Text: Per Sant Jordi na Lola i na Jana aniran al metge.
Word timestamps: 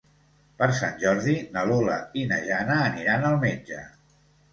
Per 0.59 0.67
Sant 0.77 0.95
Jordi 1.03 1.35
na 1.57 1.65
Lola 1.71 1.97
i 2.21 2.23
na 2.31 2.39
Jana 2.47 2.79
aniran 2.87 3.27
al 3.29 3.37
metge. 3.45 3.83